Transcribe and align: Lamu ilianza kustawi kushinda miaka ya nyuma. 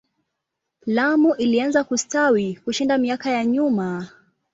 Lamu 0.85 1.35
ilianza 1.35 1.83
kustawi 1.83 2.55
kushinda 2.55 2.97
miaka 2.97 3.29
ya 3.29 3.45
nyuma. 3.45 4.07